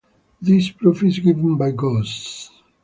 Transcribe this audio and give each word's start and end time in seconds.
This 0.41 0.71
proof 0.71 1.03
is 1.03 1.19
given 1.19 1.57
by 1.57 1.69
Gauss. 1.69 2.49